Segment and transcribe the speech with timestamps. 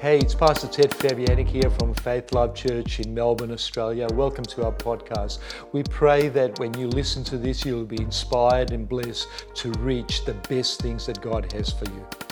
[0.00, 4.06] Hey, it's Pastor Ted Fabianic here from Faith Life Church in Melbourne, Australia.
[4.12, 5.40] Welcome to our podcast.
[5.72, 10.24] We pray that when you listen to this, you'll be inspired and blessed to reach
[10.24, 12.27] the best things that God has for you.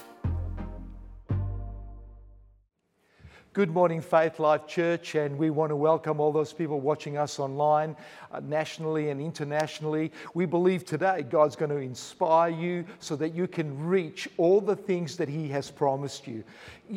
[3.57, 7.39] Good morning, Faith Life Church, and we want to welcome all those people watching us
[7.39, 7.96] online,
[8.30, 10.12] uh, nationally and internationally.
[10.34, 14.77] We believe today God's going to inspire you so that you can reach all the
[14.77, 16.45] things that He has promised you.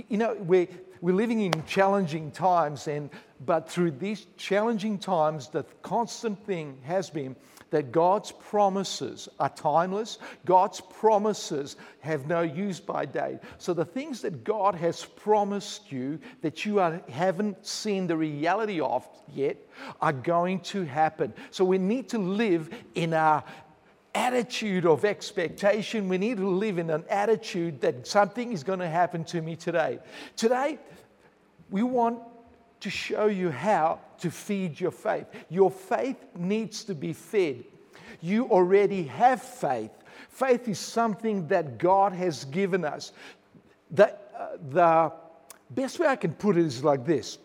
[0.09, 0.67] You know, we're,
[0.99, 3.09] we're living in challenging times, and
[3.45, 7.37] but through these challenging times, the constant thing has been
[7.71, 10.17] that God's promises are timeless.
[10.45, 13.39] God's promises have no use by date.
[13.57, 18.79] So the things that God has promised you that you are, haven't seen the reality
[18.81, 19.57] of yet
[20.01, 21.33] are going to happen.
[21.51, 23.43] So we need to live in our
[24.15, 26.09] attitude of expectation.
[26.09, 29.55] We need to live in an attitude that something is going to happen to me
[29.55, 29.99] today.
[30.35, 30.79] Today,
[31.69, 32.19] we want
[32.79, 35.25] to show you how to feed your faith.
[35.49, 37.63] Your faith needs to be fed.
[38.21, 39.91] You already have faith.
[40.29, 43.11] Faith is something that God has given us.
[43.91, 45.11] The, uh, the
[45.69, 47.37] best way I can put it is like this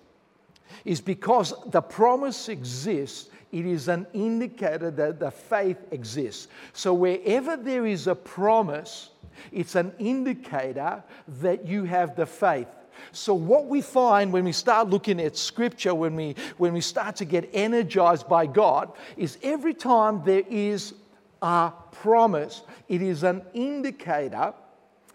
[0.85, 6.49] is because the promise exists, it is an indicator that the faith exists.
[6.73, 9.11] So wherever there is a promise,
[9.53, 11.03] it's an indicator
[11.41, 12.69] that you have the faith.
[13.13, 17.17] So, what we find when we start looking at scripture, when we, when we start
[17.17, 20.95] to get energized by God, is every time there is
[21.43, 24.55] a promise, it is an indicator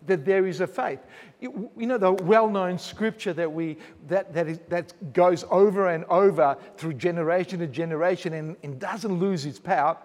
[0.06, 1.00] that there is a faith.
[1.40, 5.90] You, you know, the well known scripture that, we, that, that, is, that goes over
[5.90, 9.98] and over through generation to generation and, and doesn't lose its power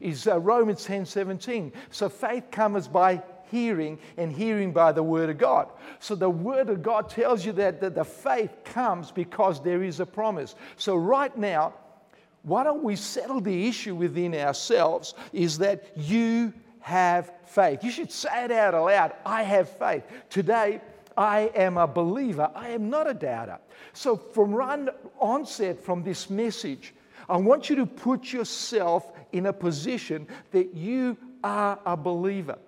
[0.00, 1.72] is uh, Romans 10 17.
[1.90, 5.68] So, faith comes by hearing, and hearing by the Word of God.
[6.00, 10.00] So the Word of God tells you that, that the faith comes because there is
[10.00, 10.54] a promise.
[10.76, 11.74] So, right now,
[12.42, 17.84] why don't we settle the issue within ourselves is that you have faith.
[17.84, 20.04] You should say it out aloud I have faith.
[20.30, 20.80] Today,
[21.16, 23.58] I am a believer, I am not a doubter.
[23.92, 26.94] So, from right onset from this message,
[27.28, 32.58] I want you to put yourself in a position that you are a believer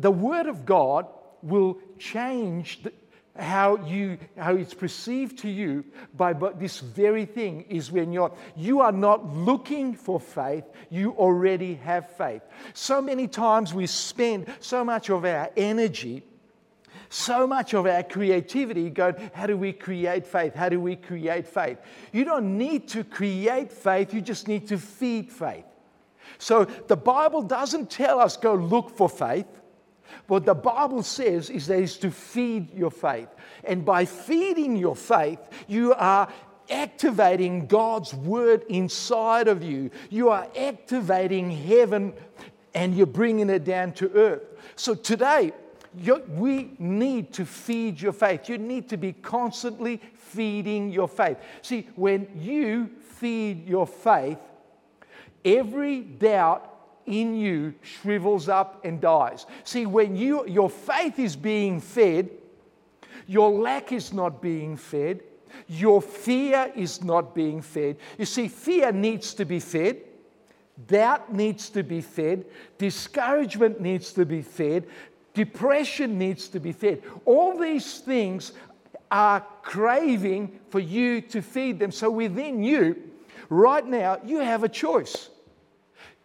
[0.00, 1.06] the Word of God
[1.42, 2.92] will change the,
[3.36, 5.84] how you how it's perceived to you
[6.14, 11.12] by but this very thing is when you're you are not looking for faith you
[11.12, 12.42] already have faith.
[12.74, 16.24] So many times we spend so much of our energy
[17.08, 20.54] so much of our creativity going how do we create faith?
[20.54, 21.78] How do we create faith?
[22.12, 25.64] You don't need to create faith you just need to feed faith.
[26.38, 29.59] So the bible doesn't tell us go look for faith
[30.26, 33.28] what the Bible says is that it's to feed your faith.
[33.64, 35.38] And by feeding your faith,
[35.68, 36.28] you are
[36.70, 39.90] activating God's word inside of you.
[40.08, 42.14] You are activating heaven
[42.74, 44.42] and you're bringing it down to earth.
[44.76, 45.52] So today,
[46.28, 48.48] we need to feed your faith.
[48.48, 51.38] You need to be constantly feeding your faith.
[51.62, 54.38] See, when you feed your faith,
[55.44, 56.68] every doubt
[57.06, 59.46] in you shrivels up and dies.
[59.64, 62.30] See, when you, your faith is being fed,
[63.26, 65.20] your lack is not being fed,
[65.68, 67.96] your fear is not being fed.
[68.18, 69.98] You see, fear needs to be fed,
[70.86, 72.44] doubt needs to be fed,
[72.78, 74.86] discouragement needs to be fed,
[75.34, 77.02] depression needs to be fed.
[77.24, 78.52] All these things
[79.10, 81.90] are craving for you to feed them.
[81.90, 83.10] So within you,
[83.48, 85.30] right now, you have a choice.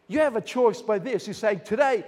[0.08, 1.28] You have a choice by this.
[1.28, 2.04] You say, Today,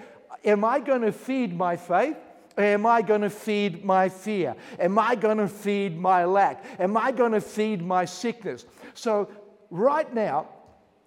[0.45, 2.17] am I going to feed my faith?
[2.57, 4.55] Or am I going to feed my fear?
[4.79, 6.65] Am I going to feed my lack?
[6.79, 8.65] Am I going to feed my sickness?
[8.95, 9.29] So,
[9.69, 10.47] right now,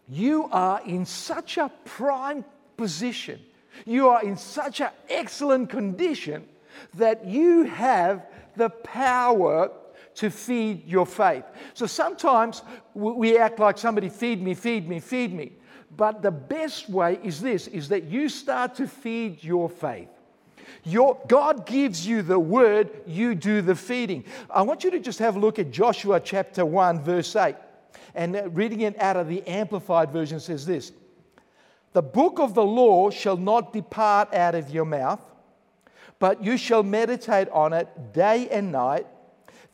[0.08, 2.44] you are in such a prime
[2.76, 3.40] position.
[3.84, 6.46] You are in such an excellent condition
[6.94, 8.26] that you have
[8.56, 9.70] the power
[10.16, 11.44] to feed your faith.
[11.74, 12.62] So sometimes
[12.94, 15.52] we act like somebody feed me, feed me, feed me.
[15.96, 20.08] But the best way is this is that you start to feed your faith.
[20.84, 24.24] Your, God gives you the word, you do the feeding.
[24.48, 27.56] I want you to just have a look at Joshua chapter 1, verse 8.
[28.14, 30.92] And uh, reading it out of the Amplified Version says this
[31.92, 35.20] The book of the law shall not depart out of your mouth,
[36.18, 39.06] but you shall meditate on it day and night,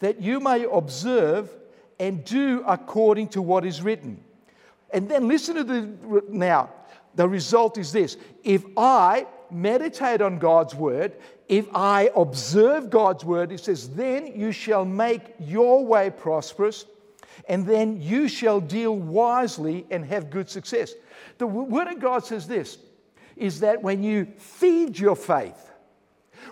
[0.00, 1.50] that you may observe
[1.98, 4.22] and do according to what is written.
[4.96, 6.70] And then listen to the now.
[7.16, 11.16] The result is this if I meditate on God's word,
[11.50, 16.86] if I observe God's word, it says, then you shall make your way prosperous,
[17.46, 20.94] and then you shall deal wisely and have good success.
[21.36, 22.78] The word of God says this
[23.36, 25.72] is that when you feed your faith,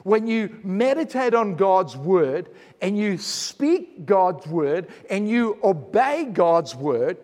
[0.03, 2.51] when you meditate on God's word
[2.83, 7.17] and you speak God's word and you obey God's word,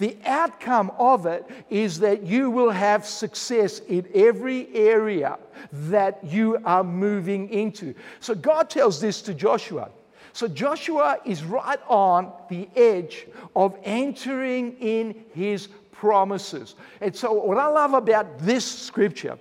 [0.00, 5.38] the outcome of it is that you will have success in every area
[5.72, 7.94] that you are moving into.
[8.18, 9.90] So God tells this to Joshua.
[10.32, 16.76] So Joshua is right on the edge of entering in his promises.
[17.02, 19.36] And so, what I love about this scripture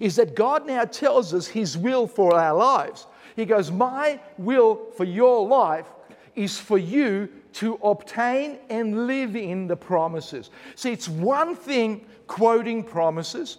[0.00, 3.06] is that God now tells us his will for our lives.
[3.36, 5.86] He goes, My will for your life
[6.36, 10.50] is for you to obtain and live in the promises.
[10.74, 13.58] See, it's one thing quoting promises,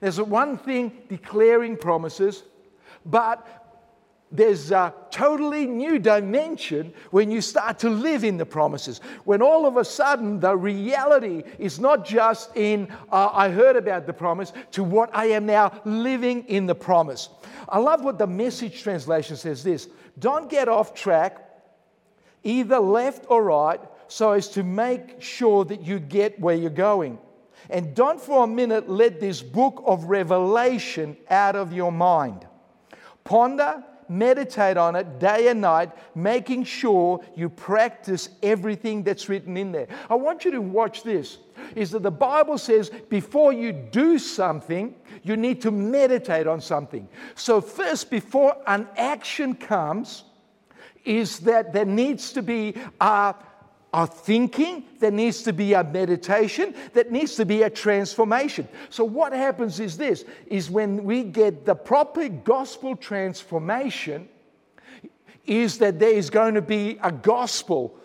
[0.00, 2.42] there's one thing declaring promises,
[3.04, 3.62] but
[4.32, 9.00] there's a totally new dimension when you start to live in the promises.
[9.24, 14.06] When all of a sudden the reality is not just in, uh, I heard about
[14.06, 17.28] the promise, to what I am now living in the promise.
[17.68, 19.88] I love what the message translation says this
[20.18, 21.41] don't get off track
[22.44, 27.18] either left or right, so as to make sure that you get where you're going.
[27.70, 32.46] And don't for a minute let this book of Revelation out of your mind.
[33.24, 39.72] Ponder, meditate on it day and night, making sure you practice everything that's written in
[39.72, 39.88] there.
[40.10, 41.38] I want you to watch this.
[41.74, 47.08] Is that the Bible says before you do something, you need to meditate on something.
[47.34, 50.24] So, first, before an action comes,
[51.04, 53.34] is that there needs to be a,
[53.92, 58.68] a thinking, there needs to be a meditation, there needs to be a transformation.
[58.90, 64.28] So what happens is this is when we get the proper gospel transformation,
[65.44, 67.98] is that there is going to be a gospel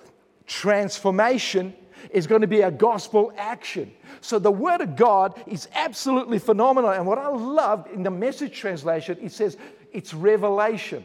[0.48, 1.76] transformation
[2.12, 3.92] is going to be a gospel action.
[4.22, 6.92] So the word of God is absolutely phenomenal.
[6.92, 9.58] And what I love in the message translation, it says
[9.92, 11.04] it's revelation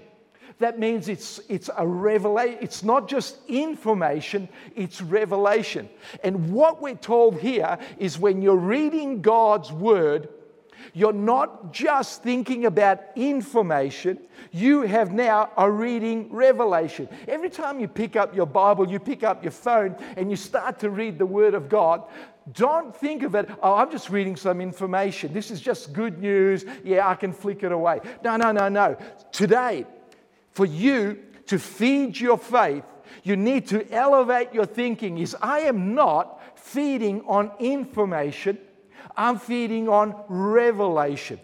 [0.62, 2.58] that means it's, it's a revelation.
[2.60, 5.88] It's not just information, it's revelation.
[6.22, 10.28] And what we're told here is when you're reading God's word,
[10.94, 14.18] you're not just thinking about information,
[14.50, 17.08] you have now a reading revelation.
[17.28, 20.80] Every time you pick up your Bible, you pick up your phone, and you start
[20.80, 22.04] to read the Word of God,
[22.52, 25.32] don't think of it, oh, I'm just reading some information.
[25.32, 26.64] This is just good news.
[26.82, 28.00] Yeah, I can flick it away.
[28.24, 28.96] No, no, no, no.
[29.30, 29.86] Today,
[30.52, 32.84] for you to feed your faith,
[33.24, 38.58] you need to elevate your thinking is I am not feeding on information,
[39.16, 41.40] I'm feeding on revelation.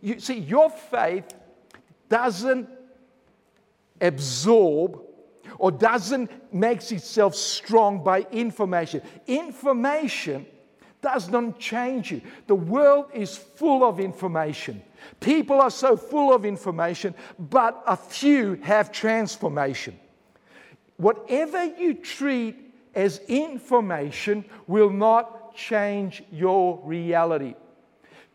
[0.00, 1.24] You see, your faith
[2.08, 2.68] doesn't
[4.00, 5.00] absorb
[5.58, 9.02] or doesn't makes itself strong by information.
[9.26, 10.46] Information
[11.00, 12.22] does not change you.
[12.46, 14.82] The world is full of information.
[15.20, 19.98] People are so full of information, but a few have transformation.
[20.96, 22.56] Whatever you treat
[22.94, 27.54] as information will not change your reality.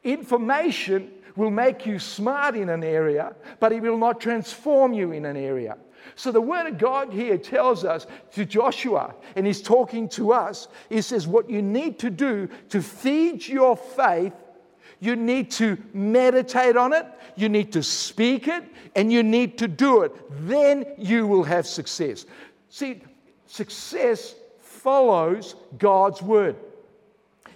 [0.04, 5.26] Information will make you smart in an area, but it will not transform you in
[5.26, 5.78] an area.
[6.16, 10.68] So the word of God here tells us to Joshua, and he's talking to us.
[10.90, 14.34] He says, What you need to do to feed your faith,
[15.04, 17.06] you need to meditate on it,
[17.36, 18.64] you need to speak it,
[18.96, 20.14] and you need to do it.
[20.48, 22.26] Then you will have success.
[22.70, 23.02] See,
[23.46, 26.56] success follows God's word.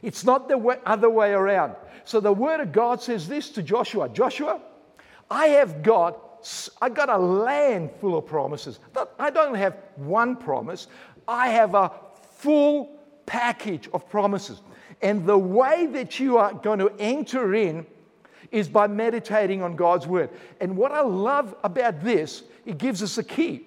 [0.02, 1.76] It's not the other way around.
[2.04, 4.62] So the word of God says this to Joshua Joshua,
[5.30, 6.24] I have got
[6.82, 8.80] I got a land full of promises.
[9.18, 10.88] I don't have one promise,
[11.28, 11.92] I have a
[12.38, 14.62] full package of promises.
[15.02, 17.86] And the way that you are going to enter in
[18.52, 20.30] is by meditating on God's word.
[20.60, 23.66] And what I love about this, it gives us a key.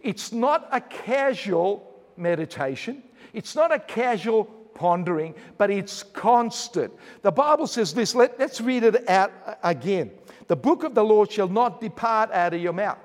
[0.00, 4.44] It's not a casual meditation, it's not a casual
[4.74, 6.92] pondering, but it's constant.
[7.22, 9.32] The Bible says this, let, us read it out
[9.62, 10.10] again.
[10.48, 12.98] The book of the Lord shall not depart out of your mouth.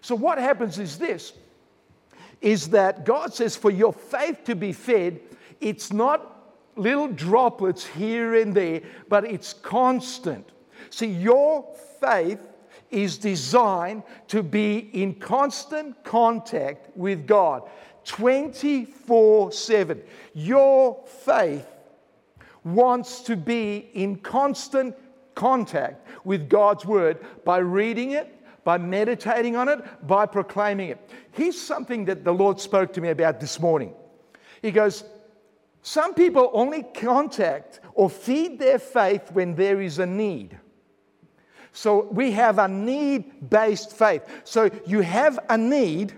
[0.00, 1.32] So what happens is this
[2.40, 5.18] is that God says for your faith to be fed,
[5.60, 6.37] it's not
[6.78, 10.48] little droplets here and there, but it's constant.
[10.90, 11.66] See, your
[12.00, 12.40] faith
[12.90, 17.68] is designed to be in constant contact with God
[18.04, 20.02] 24 7.
[20.34, 21.66] Your faith
[22.64, 24.94] wants to be in constant
[25.34, 31.10] contact with God's word by reading it, by meditating on it, by proclaiming it.
[31.32, 33.92] Here's something that the Lord spoke to me about this morning.
[34.62, 35.04] He goes,
[35.82, 40.58] Some people only contact or feed their faith when there is a need.
[41.72, 44.22] So we have a need based faith.
[44.44, 46.12] So you have a need,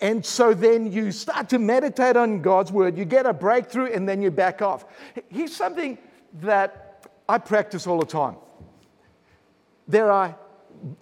[0.00, 4.08] and so then you start to meditate on God's word, you get a breakthrough, and
[4.08, 4.84] then you back off.
[5.28, 5.98] Here's something
[6.40, 8.36] that I practice all the time.
[9.86, 10.36] There are,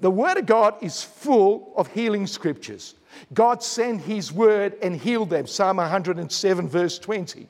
[0.00, 2.94] the word of God is full of healing scriptures.
[3.32, 5.46] God sent his word and healed them.
[5.46, 7.48] Psalm 107, verse 20.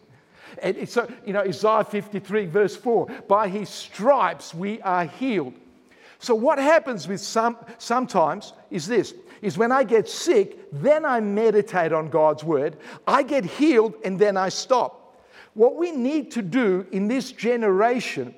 [0.63, 5.55] And so, uh, you know, Isaiah 53, verse 4 by his stripes we are healed.
[6.19, 11.19] So what happens with some sometimes is this is when I get sick, then I
[11.19, 12.77] meditate on God's word,
[13.09, 15.21] I get healed and then I stop.
[15.55, 18.35] What we need to do in this generation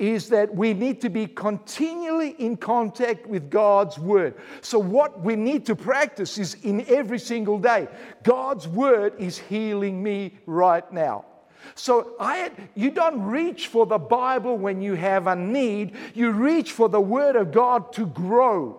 [0.00, 4.34] is that we need to be continually in contact with God's Word.
[4.62, 7.86] So, what we need to practice is in every single day
[8.22, 11.26] God's Word is healing me right now.
[11.74, 16.72] So I, you don't reach for the Bible when you have a need, you reach
[16.72, 18.78] for the Word of God to grow.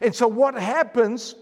[0.00, 1.34] And so what happens,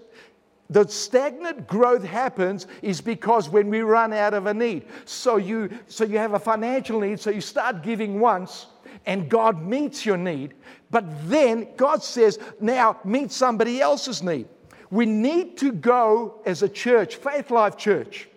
[0.71, 4.85] the stagnant growth happens is because when we run out of a need.
[5.04, 8.66] So you, so you have a financial need, so you start giving once,
[9.07, 10.54] and God meets your need.
[10.90, 14.47] But then God says, now meet somebody else's need.
[14.90, 18.28] We need to go as a church, Faith Life Church.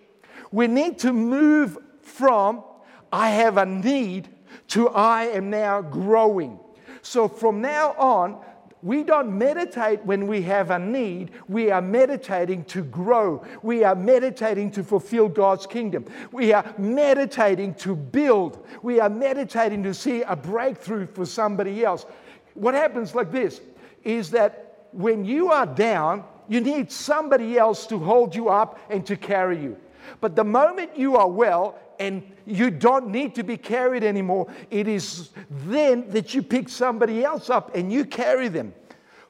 [0.51, 1.77] We need to move
[2.17, 2.63] from
[3.11, 4.29] I have a need
[4.69, 6.59] to I am now growing.
[7.01, 8.43] So from now on,
[8.81, 11.31] we don't meditate when we have a need.
[11.47, 13.43] We are meditating to grow.
[13.63, 16.05] We are meditating to fulfill God's kingdom.
[16.31, 18.65] We are meditating to build.
[18.83, 22.05] We are meditating to see a breakthrough for somebody else.
[22.53, 23.59] What happens like this
[24.03, 29.05] is that when you are down, you need somebody else to hold you up and
[29.07, 29.77] to carry you.
[30.21, 34.51] But the moment you are well, and you don't need to be carried anymore.
[34.69, 38.73] It is then that you pick somebody else up and you carry them.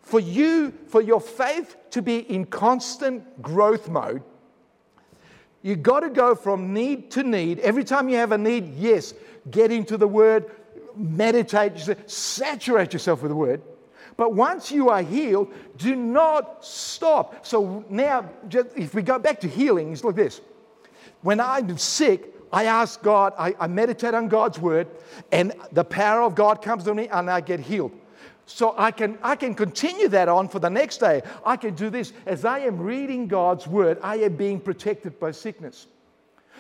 [0.02, 4.22] For you, for your faith to be in constant growth mode,
[5.64, 7.60] you've got to go from need to need.
[7.60, 9.14] Every time you have a need, yes,
[9.50, 10.52] get into the word,
[10.96, 11.74] meditate,
[12.06, 13.62] saturate yourself with the word.
[14.18, 17.46] But once you are healed, do not stop.
[17.46, 20.40] So now, just, if we go back to healing, it's like this.
[21.22, 24.88] When I'm sick, I ask God, I, I meditate on God's word,
[25.32, 27.92] and the power of God comes to me, and I get healed.
[28.46, 31.24] So I can, I can continue that on for the next day.
[31.46, 32.14] I can do this.
[32.26, 35.88] As I am reading God's word, I am being protected by sickness.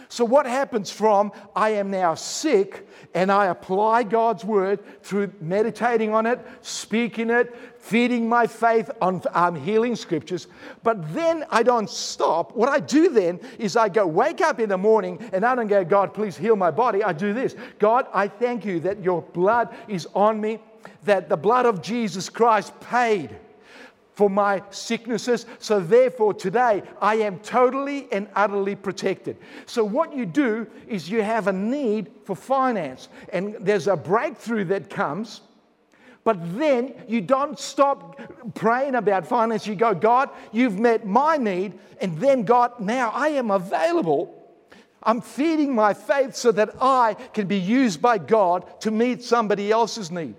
[0.07, 6.13] So, what happens from I am now sick and I apply God's word through meditating
[6.13, 10.47] on it, speaking it, feeding my faith on um, healing scriptures,
[10.81, 12.55] but then I don't stop.
[12.55, 15.67] What I do then is I go wake up in the morning and I don't
[15.67, 17.03] go, God, please heal my body.
[17.03, 20.59] I do this God, I thank you that your blood is on me,
[21.03, 23.29] that the blood of Jesus Christ paid
[24.15, 25.45] for my sicknesses.
[25.59, 29.37] So, therefore, today I am totally and utterly protected.
[29.67, 34.63] So, what you do is you have a need for finance, and there's a breakthrough
[34.65, 35.41] that comes.
[36.25, 38.19] But then you don't stop
[38.55, 39.67] praying about finance.
[39.67, 41.79] You go, God, you've met my need.
[42.01, 44.33] And then, God, now I am available.
[45.03, 49.71] I'm feeding my faith so that I can be used by God to meet somebody
[49.71, 50.33] else's need.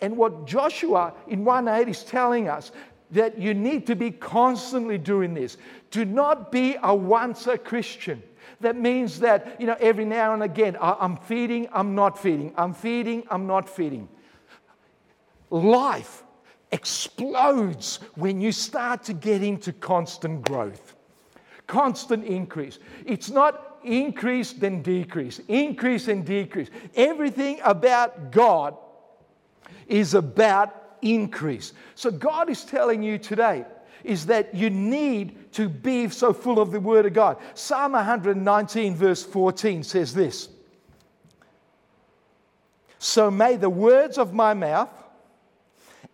[0.00, 2.70] And what Joshua in 1 8 is telling us
[3.10, 5.56] that you need to be constantly doing this.
[5.90, 8.22] Do not be a once a Christian.
[8.60, 12.74] That means that, you know, every now and again, I'm feeding, I'm not feeding, I'm
[12.74, 14.08] feeding, I'm not feeding.
[15.52, 16.24] Life
[16.70, 20.96] explodes when you start to get into constant growth,
[21.66, 22.78] constant increase.
[23.04, 26.70] It's not increase then decrease, increase and decrease.
[26.94, 28.78] Everything about God
[29.86, 31.74] is about increase.
[31.96, 33.66] So God is telling you today
[34.04, 37.36] is that you need to be so full of the Word of God.
[37.52, 40.48] Psalm 119, verse 14 says this
[42.98, 44.88] So may the words of my mouth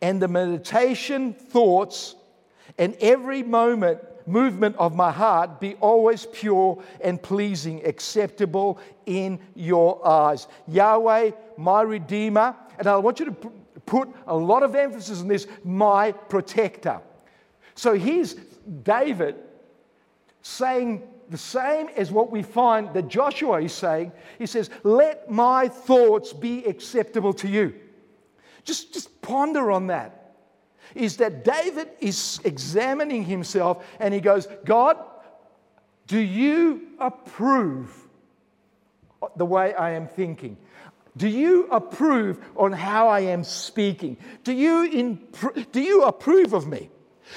[0.01, 2.15] and the meditation, thoughts,
[2.79, 10.07] and every moment, movement of my heart be always pure and pleasing, acceptable in your
[10.07, 10.47] eyes.
[10.69, 12.55] Yahweh, my Redeemer.
[12.79, 13.33] And I want you to
[13.87, 17.01] put a lot of emphasis on this my protector.
[17.75, 18.35] So here's
[18.83, 19.37] David
[20.43, 24.13] saying the same as what we find that Joshua is saying.
[24.39, 27.75] He says, Let my thoughts be acceptable to you.
[28.69, 30.35] Just, just ponder on that.
[30.95, 34.99] Is that David is examining himself and he goes, God,
[36.07, 37.91] do you approve
[39.37, 40.59] the way I am thinking?
[41.17, 44.19] Do you approve on how I am speaking?
[44.45, 45.19] Do you,
[45.73, 46.91] do you approve of me?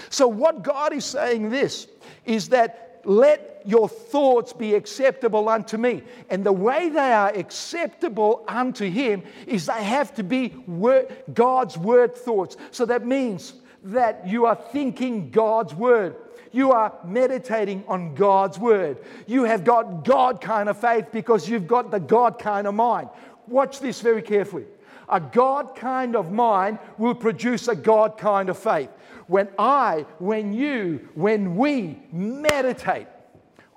[0.09, 1.87] So, what God is saying this
[2.25, 6.03] is that let your thoughts be acceptable unto me.
[6.29, 11.77] And the way they are acceptable unto Him is they have to be word, God's
[11.77, 12.57] word thoughts.
[12.71, 13.53] So that means
[13.83, 16.15] that you are thinking God's word.
[16.51, 18.99] You are meditating on God's word.
[19.25, 23.09] You have got God kind of faith because you've got the God kind of mind.
[23.47, 24.65] Watch this very carefully.
[25.07, 28.89] A God kind of mind will produce a God kind of faith.
[29.31, 33.07] When I, when you, when we meditate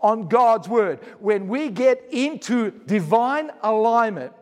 [0.01, 4.33] on God's word, when we get into divine alignment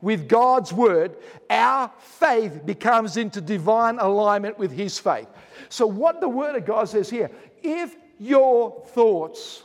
[0.00, 1.16] with God's word,
[1.50, 5.28] our faith becomes into divine alignment with His faith.
[5.68, 7.30] So, what the word of God says here
[7.62, 9.64] if your thoughts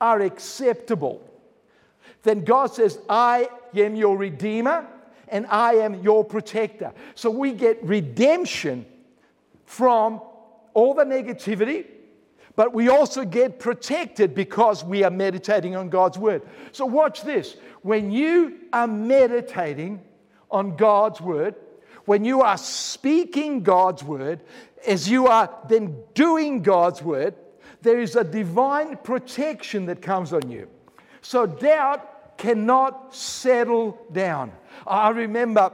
[0.00, 1.22] are acceptable,
[2.22, 4.86] then God says, I am your redeemer
[5.28, 6.94] and I am your protector.
[7.16, 8.86] So we get redemption
[9.72, 10.20] from
[10.74, 11.86] all the negativity,
[12.56, 16.42] but we also get protected because we are meditating on God's word.
[16.72, 17.56] So watch this.
[17.80, 20.02] When you are meditating
[20.50, 21.54] on God's word,
[22.04, 24.40] when you are speaking God's word,
[24.86, 27.34] as you are then doing God's word,
[27.80, 30.68] there is a divine protection that comes on you.
[31.22, 34.52] So doubt cannot settle down.
[34.86, 35.72] I remember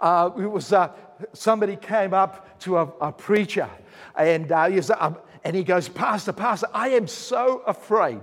[0.00, 0.90] uh, it was uh,
[1.32, 3.68] somebody came up to a, a preacher
[4.16, 5.14] and, uh, he was, uh,
[5.44, 8.20] and he goes, Pastor, Pastor, I am so afraid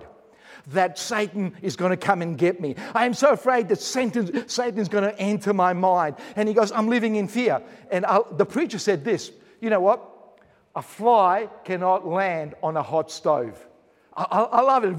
[0.67, 2.75] that Satan is going to come and get me.
[2.95, 6.15] I am so afraid that Satan, Satan's going to enter my mind.
[6.35, 7.61] And he goes, I'm living in fear.
[7.91, 9.31] And I, the preacher said this
[9.61, 10.09] you know what?
[10.75, 13.65] A fly cannot land on a hot stove.
[14.15, 14.95] I, I, I love it.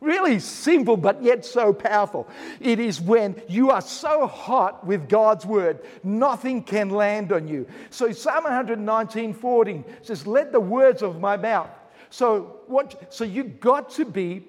[0.00, 2.26] Really simple, but yet so powerful.
[2.58, 7.66] It is when you are so hot with God's word, nothing can land on you.
[7.90, 11.68] So Psalm 119, 14 says, Let the words of my mouth.
[12.08, 14.44] So what so you got to be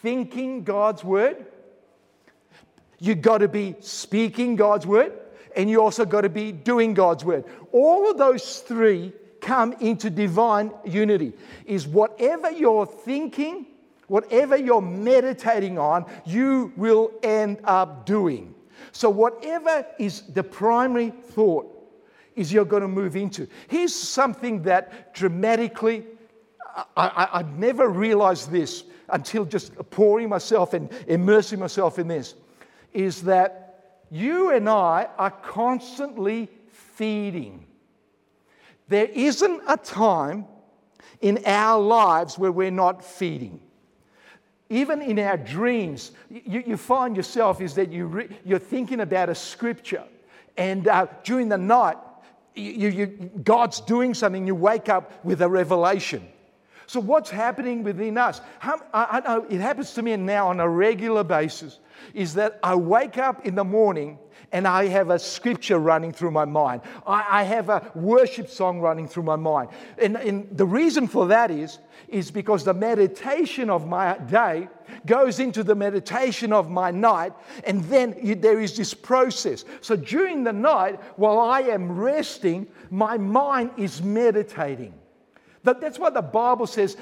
[0.00, 1.44] thinking God's word.
[2.98, 5.12] You got to be speaking God's word,
[5.54, 7.44] and you also got to be doing God's word.
[7.72, 11.34] All of those three come into divine unity.
[11.66, 13.66] Is whatever you're thinking,
[14.08, 18.54] Whatever you're meditating on, you will end up doing.
[18.92, 21.72] So, whatever is the primary thought,
[22.36, 23.48] is you're going to move into.
[23.66, 26.04] Here's something that dramatically,
[26.96, 32.34] I, I, would never realized this until just pouring myself and immersing myself in this,
[32.92, 37.66] is that you and I are constantly feeding.
[38.88, 40.44] There isn't a time
[41.20, 43.60] in our lives where we're not feeding.
[44.68, 49.28] Even in our dreams, you, you find yourself is that you re, you're thinking about
[49.28, 50.02] a scripture,
[50.56, 51.96] and uh, during the night,
[52.54, 53.06] you, you,
[53.44, 56.26] God's doing something, you wake up with a revelation.
[56.86, 58.40] So, what's happening within us?
[58.58, 61.78] How, I, I know it happens to me now on a regular basis
[62.14, 64.18] is that I wake up in the morning
[64.52, 66.82] and I have a scripture running through my mind.
[67.06, 69.70] I, I have a worship song running through my mind.
[69.98, 71.78] And, and, the reason for that is,
[72.08, 74.68] is because the meditation of my day
[75.04, 77.32] goes into the meditation of my night,
[77.64, 79.64] and then you, there is this process.
[79.80, 84.94] So during the night, while I am resting, my mind is meditating.
[85.64, 86.96] That, that's what the Bible says.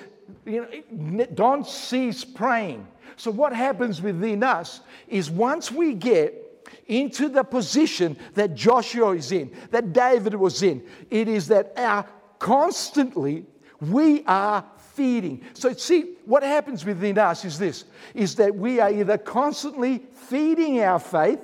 [0.47, 2.89] You know, don't cease praying.
[3.17, 6.45] So, what happens within us is once we get
[6.87, 10.83] into the position that Joshua is in, that David was in.
[11.11, 12.07] It is that our
[12.39, 13.47] constantly
[13.81, 15.45] we are feeding.
[15.55, 20.81] So see, what happens within us is this is that we are either constantly feeding
[20.81, 21.41] our faith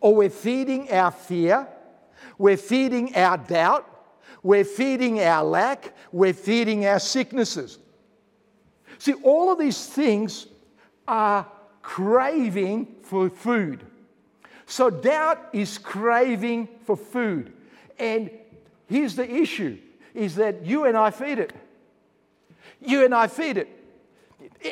[0.00, 1.66] or we're feeding our fear,
[2.38, 3.86] we're feeding our doubt,
[4.42, 7.78] we're feeding our lack, we're feeding our sicknesses.
[9.00, 10.46] See, all of these things
[11.08, 11.46] are
[11.80, 13.82] craving for food.
[14.66, 17.54] So doubt is craving for food.
[17.98, 18.30] And
[18.88, 19.78] here's the issue
[20.12, 21.54] is that you and I feed it.
[22.84, 23.68] You and I feed it.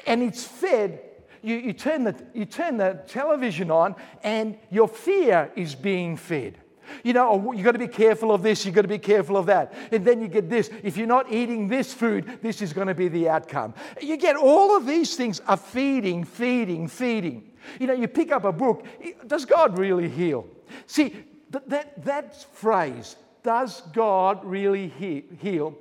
[0.06, 1.00] And it's fed.
[1.40, 6.58] You, you, turn the, you turn the television on, and your fear is being fed.
[7.02, 9.36] You know, oh, you've got to be careful of this, you've got to be careful
[9.36, 9.74] of that.
[9.92, 10.70] And then you get this.
[10.82, 13.74] If you're not eating this food, this is going to be the outcome.
[14.00, 17.50] You get all of these things are feeding, feeding, feeding.
[17.78, 18.86] You know, you pick up a book,
[19.26, 20.46] does God really heal?
[20.86, 21.14] See,
[21.50, 25.76] that, that, phrase, does God really heal,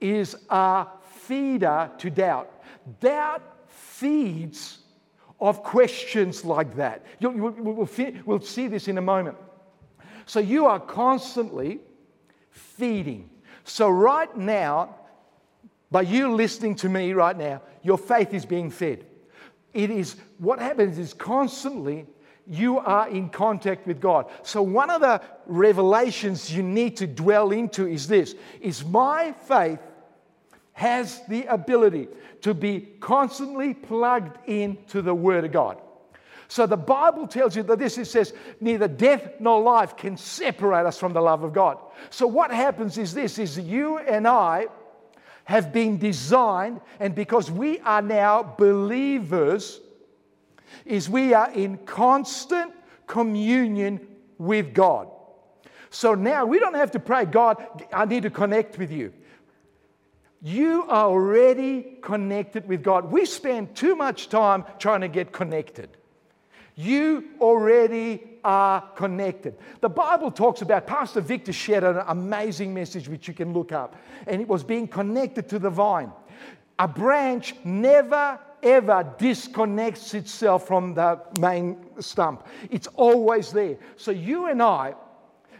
[0.00, 2.50] is a feeder to doubt.
[3.00, 4.78] Doubt feeds
[5.40, 7.04] of questions like that.
[7.18, 7.88] You'll, we'll,
[8.24, 9.36] we'll see this in a moment.
[10.30, 11.80] So you are constantly
[12.50, 13.30] feeding.
[13.64, 14.94] So, right now,
[15.90, 19.04] by you listening to me right now, your faith is being fed.
[19.74, 22.06] It is what happens is constantly
[22.46, 24.30] you are in contact with God.
[24.44, 29.80] So one of the revelations you need to dwell into is this is my faith
[30.74, 32.06] has the ability
[32.42, 35.80] to be constantly plugged into the word of God.
[36.50, 40.84] So the Bible tells you that this it says neither death nor life can separate
[40.84, 41.78] us from the love of God.
[42.10, 44.66] So what happens is this is you and I
[45.44, 49.80] have been designed and because we are now believers
[50.84, 52.72] is we are in constant
[53.06, 55.08] communion with God.
[55.90, 59.12] So now we don't have to pray, God, I need to connect with you.
[60.42, 63.12] You are already connected with God.
[63.12, 65.96] We spend too much time trying to get connected.
[66.82, 69.54] You already are connected.
[69.80, 73.96] The Bible talks about, Pastor Victor shared an amazing message which you can look up,
[74.26, 76.10] and it was being connected to the vine.
[76.78, 82.46] A branch never ever disconnects itself from the main stump.
[82.70, 83.76] It's always there.
[83.96, 84.94] So you and I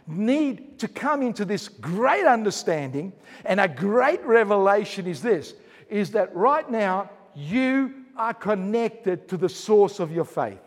[0.07, 3.13] need to come into this great understanding,
[3.45, 5.53] and a great revelation is this
[5.87, 10.61] is that right now you are connected to the source of your faith.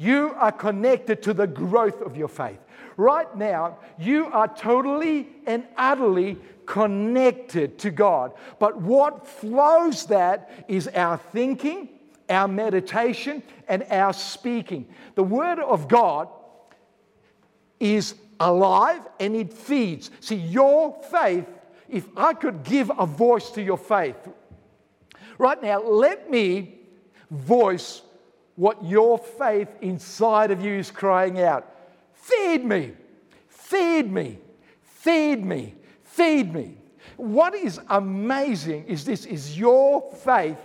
[0.00, 2.58] You are connected to the growth of your faith.
[2.96, 8.32] Right now, you are totally and utterly connected to God.
[8.58, 11.90] But what flows that is our thinking,
[12.30, 14.88] our meditation, and our speaking.
[15.16, 16.28] The Word of God
[17.78, 20.10] is alive and it feeds.
[20.20, 21.44] See, your faith,
[21.90, 24.16] if I could give a voice to your faith,
[25.36, 26.78] right now, let me
[27.30, 28.00] voice
[28.60, 31.66] what your faith inside of you is crying out.
[32.12, 32.92] Feed me,
[33.48, 34.38] feed me,
[34.82, 36.76] feed me, feed me.
[37.16, 40.58] What is amazing is this is your faith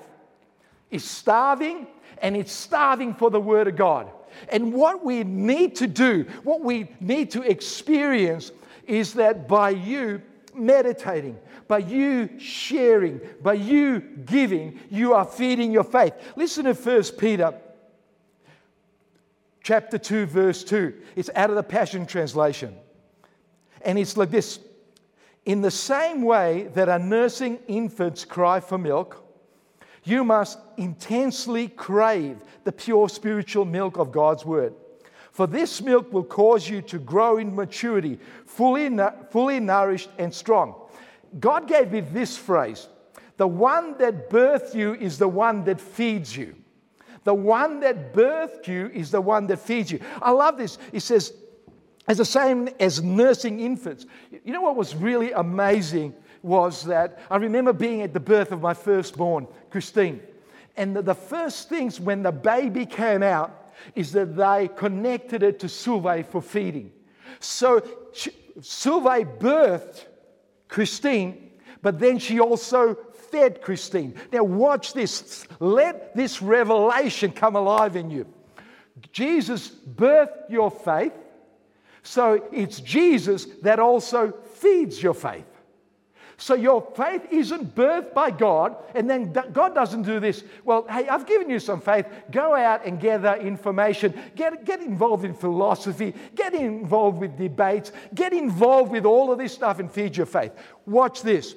[0.92, 1.88] is starving
[2.22, 4.12] and it's starving for the word of God.
[4.50, 8.52] And what we need to do, what we need to experience
[8.86, 10.22] is that by you
[10.54, 16.14] meditating, by you sharing, by you giving, you are feeding your faith.
[16.36, 17.54] Listen to 1 Peter
[19.66, 20.94] chapter 2 verse 2.
[21.16, 22.78] It's out of the Passion translation.
[23.82, 24.60] And it's like this
[25.44, 29.24] in the same way that a nursing infants cry for milk,
[30.04, 34.76] you must intensely crave the pure spiritual milk of God's word.
[35.32, 38.96] For this milk will cause you to grow in maturity, fully,
[39.32, 40.76] fully nourished and strong.
[41.40, 42.88] God gave me this phrase
[43.38, 46.56] the one that birthed you is the one that feeds you.
[47.26, 50.00] The one that birthed you is the one that feeds you.
[50.22, 50.78] I love this.
[50.92, 51.34] He says,
[52.08, 54.06] as the same as nursing infants.
[54.44, 58.62] You know what was really amazing was that I remember being at the birth of
[58.62, 60.22] my firstborn, Christine.
[60.78, 65.60] And the, the first things when the baby came out is that they connected it
[65.62, 66.92] to Sylvie for feeding.
[67.40, 67.82] So
[68.62, 70.06] Sylvie birthed
[70.68, 72.96] Christine, but then she also
[73.36, 74.16] fed Christine.
[74.32, 75.46] Now, watch this.
[75.60, 78.26] Let this revelation come alive in you.
[79.12, 81.12] Jesus birthed your faith,
[82.02, 85.46] so it's Jesus that also feeds your faith.
[86.38, 90.44] So your faith isn't birthed by God, and then God doesn't do this.
[90.64, 92.06] Well, hey, I've given you some faith.
[92.32, 94.14] Go out and gather information.
[94.36, 96.14] Get, get involved in philosophy.
[96.36, 97.92] Get involved with debates.
[98.14, 100.52] Get involved with all of this stuff and feed your faith.
[100.86, 101.56] Watch this.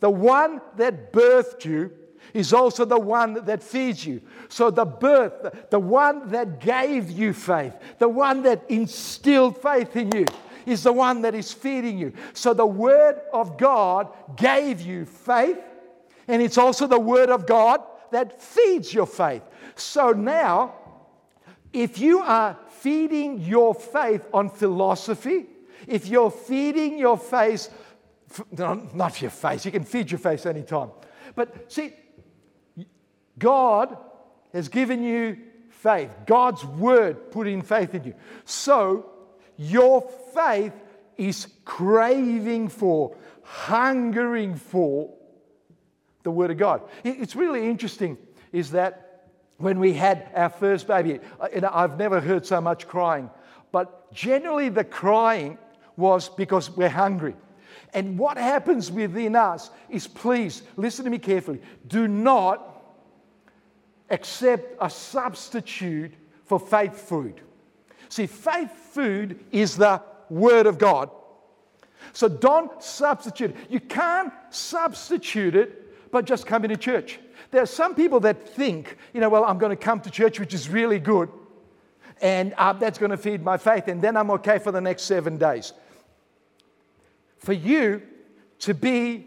[0.00, 1.92] The one that birthed you
[2.34, 4.20] is also the one that feeds you.
[4.48, 10.12] So, the birth, the one that gave you faith, the one that instilled faith in
[10.12, 10.26] you,
[10.66, 12.12] is the one that is feeding you.
[12.32, 15.58] So, the Word of God gave you faith,
[16.28, 17.82] and it's also the Word of God
[18.12, 19.42] that feeds your faith.
[19.74, 20.74] So, now,
[21.72, 25.46] if you are feeding your faith on philosophy,
[25.86, 27.68] if you're feeding your faith,
[28.92, 30.90] not your face, you can feed your face anytime.
[31.34, 31.92] But see,
[33.38, 33.96] God
[34.52, 35.38] has given you
[35.68, 36.10] faith.
[36.26, 38.14] God's word put in faith in you.
[38.44, 39.10] So
[39.56, 40.72] your faith
[41.16, 45.12] is craving for, hungering for
[46.22, 46.82] the word of God.
[47.04, 48.18] It's really interesting
[48.52, 52.88] is that when we had our first baby, uh, and I've never heard so much
[52.88, 53.30] crying
[53.72, 55.58] but generally the crying
[55.96, 57.34] was because we're hungry.
[57.92, 61.60] And what happens within us is please listen to me carefully.
[61.86, 62.82] Do not
[64.10, 66.12] accept a substitute
[66.44, 67.40] for faith food.
[68.08, 71.10] See, faith food is the Word of God.
[72.12, 73.54] So don't substitute.
[73.68, 77.20] You can't substitute it by just coming to church.
[77.50, 80.38] There are some people that think, you know, well, I'm going to come to church,
[80.40, 81.28] which is really good,
[82.20, 85.02] and uh, that's going to feed my faith, and then I'm okay for the next
[85.02, 85.72] seven days.
[87.40, 88.02] For you
[88.60, 89.26] to be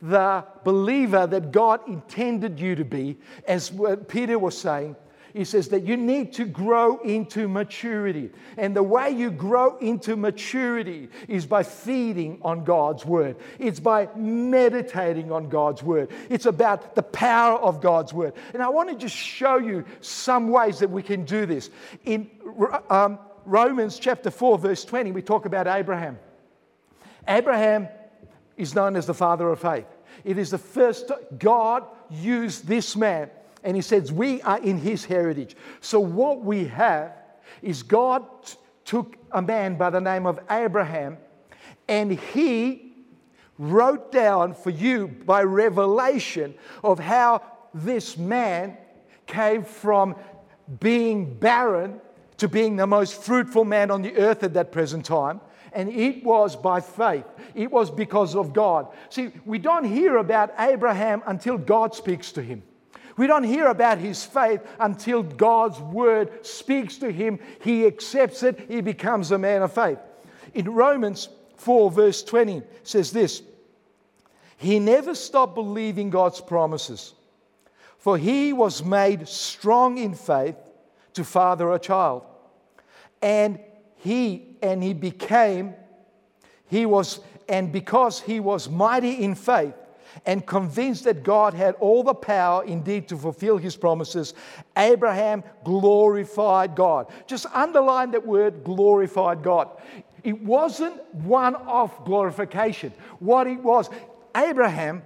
[0.00, 3.72] the believer that God intended you to be, as
[4.06, 4.96] Peter was saying,
[5.32, 8.30] he says that you need to grow into maturity.
[8.56, 14.08] And the way you grow into maturity is by feeding on God's word, it's by
[14.14, 16.12] meditating on God's word.
[16.30, 18.34] It's about the power of God's word.
[18.52, 21.70] And I want to just show you some ways that we can do this.
[22.04, 22.30] In
[22.88, 26.18] um, Romans chapter 4, verse 20, we talk about Abraham.
[27.26, 27.88] Abraham
[28.56, 29.86] is known as the father of faith.
[30.24, 33.30] It is the first God used this man,
[33.62, 35.56] and he says, We are in his heritage.
[35.80, 37.12] So, what we have
[37.62, 38.24] is God
[38.84, 41.18] took a man by the name of Abraham,
[41.88, 42.92] and he
[43.58, 48.76] wrote down for you by revelation of how this man
[49.26, 50.14] came from
[50.80, 52.00] being barren
[52.38, 55.40] to being the most fruitful man on the earth at that present time
[55.74, 57.24] and it was by faith.
[57.54, 58.86] It was because of God.
[59.10, 62.62] See, we don't hear about Abraham until God speaks to him.
[63.16, 67.38] We don't hear about his faith until God's word speaks to him.
[67.60, 69.98] He accepts it, he becomes a man of faith.
[70.54, 73.42] In Romans 4, verse 20, says this
[74.56, 77.14] He never stopped believing God's promises,
[77.98, 80.56] for he was made strong in faith
[81.14, 82.24] to father a child.
[83.22, 83.58] And
[83.96, 85.74] he and he became
[86.66, 89.74] he was and because he was mighty in faith
[90.26, 94.34] and convinced that God had all the power indeed to fulfill his promises,
[94.76, 97.10] Abraham glorified God.
[97.26, 99.70] Just underline that word glorified God.
[100.22, 102.92] It wasn't one off glorification.
[103.18, 103.90] What it was,
[104.36, 105.02] Abraham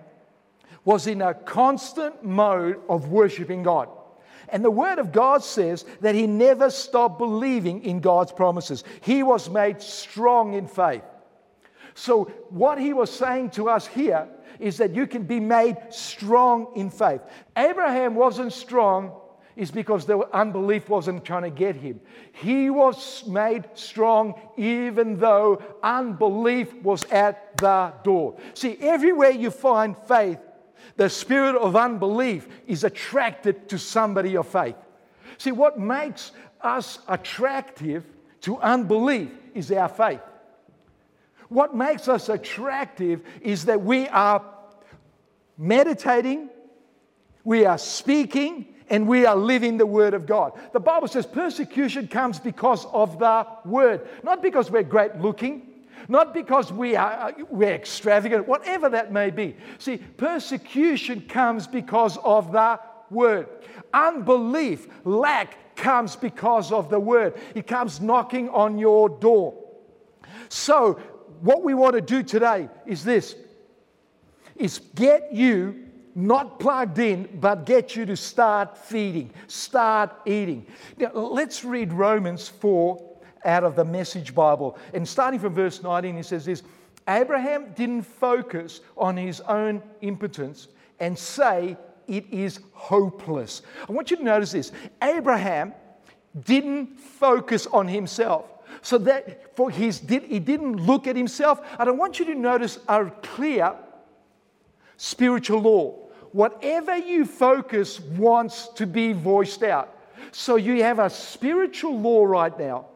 [0.85, 3.89] was in a constant mode of worshiping God.
[4.51, 8.85] And the Word of God says that he never stopped believing in God's promises.
[9.01, 11.03] He was made strong in faith.
[11.95, 14.29] So, what he was saying to us here
[14.61, 17.21] is that you can be made strong in faith.
[17.57, 19.13] Abraham wasn't strong
[19.59, 22.01] is because the unbelief wasn't trying to get him.
[22.33, 28.39] He was made strong even though unbelief was at the door.
[28.55, 30.39] See, everywhere you find faith,
[30.99, 34.75] the spirit of unbelief is attracted to somebody of faith.
[35.39, 38.05] See, what makes us attractive
[38.41, 40.21] to unbelief is our faith.
[41.49, 44.45] What makes us attractive is that we are
[45.57, 46.51] meditating,
[47.45, 50.59] we are speaking, and we are living the Word of God.
[50.73, 55.68] The Bible says persecution comes because of the Word, not because we're great looking,
[56.09, 59.57] not because we are, uh, we're extravagant, whatever that may be.
[59.79, 62.79] See, persecution comes because of the
[63.11, 63.49] word.
[63.93, 67.41] Unbelief, lack comes because of the word.
[67.55, 69.55] It comes knocking on your door.
[70.49, 70.95] So,
[71.41, 73.37] what we want to do today is this
[74.57, 75.85] is get you
[76.15, 80.67] not plugged in, but get you to start feeding, start eating.
[80.97, 83.08] Now, let's read Romans 4
[83.45, 84.79] out of the Message Bible.
[84.95, 86.63] And starting from verse 19, he says this
[87.09, 90.69] Abraham didn't focus on his own impotence
[91.01, 93.63] and say it is hopeless.
[93.89, 94.73] I want you to notice this
[95.03, 95.75] Abraham
[96.45, 98.47] didn't focus on himself.
[98.83, 101.61] So that for his did he didn't look at himself.
[101.79, 103.75] And I want you to notice a clear
[104.97, 105.93] spiritual law.
[106.33, 109.95] Whatever you focus wants to be voiced out.
[110.31, 112.87] So you have a spiritual law right now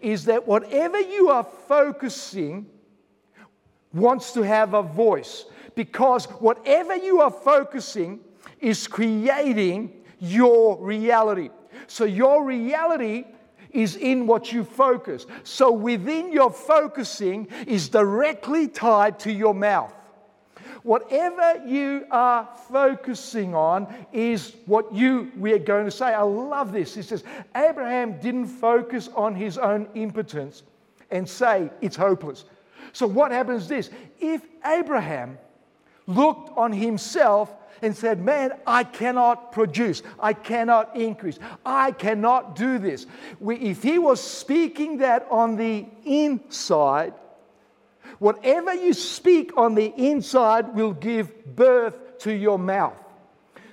[0.00, 2.66] is that whatever you are focusing
[3.92, 8.20] wants to have a voice because whatever you are focusing
[8.60, 11.50] is creating your reality.
[11.86, 13.24] So your reality
[13.70, 15.26] is in what you focus.
[15.44, 19.94] So within your focusing is directly tied to your mouth.
[20.82, 26.06] Whatever you are focusing on is what you we are going to say.
[26.06, 26.94] I love this.
[26.94, 30.62] He says Abraham didn't focus on his own impotence
[31.10, 32.44] and say it's hopeless.
[32.92, 33.90] So what happens this?
[34.18, 35.38] If Abraham
[36.06, 42.78] looked on himself and said, Man, I cannot produce, I cannot increase, I cannot do
[42.78, 43.06] this.
[43.40, 47.14] If he was speaking that on the inside,
[48.20, 52.94] whatever you speak on the inside will give birth to your mouth.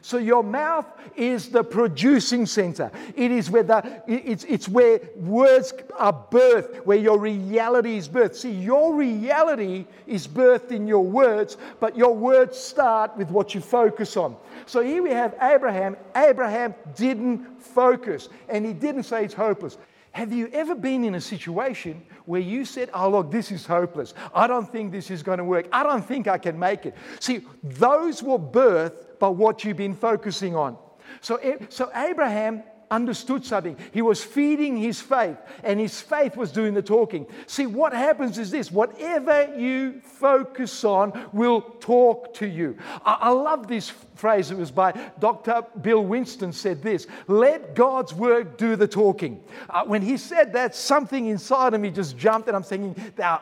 [0.01, 0.85] So your mouth
[1.17, 2.91] is the producing center.
[3.13, 8.35] It is where the, it's, it's where words are birthed, where your reality is birthed.
[8.35, 13.59] See, your reality is birthed in your words, but your words start with what you
[13.59, 14.37] focus on.
[14.65, 15.97] So here we have Abraham.
[16.15, 19.77] Abraham didn't focus, and he didn't say it's hopeless.
[20.11, 24.13] Have you ever been in a situation where you said, Oh, look, this is hopeless.
[24.35, 25.67] I don't think this is going to work.
[25.71, 26.95] I don't think I can make it.
[27.19, 30.77] See, those were birthed by what you've been focusing on.
[31.21, 33.77] So, so Abraham understood something.
[33.91, 37.27] He was feeding his faith, and his faith was doing the talking.
[37.45, 42.77] See, what happens is this whatever you focus on will talk to you.
[43.05, 44.51] I, I love this phrase.
[44.51, 45.63] It was by Dr.
[45.81, 49.43] Bill Winston said this let God's word do the talking.
[49.69, 52.95] Uh, when he said that, something inside of me just jumped, and I'm thinking,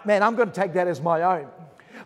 [0.05, 1.47] man, I'm going to take that as my own.